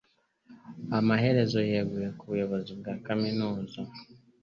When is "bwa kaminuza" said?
2.79-3.79